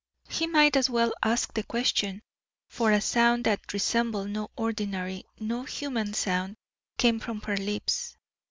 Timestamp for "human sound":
5.61-6.55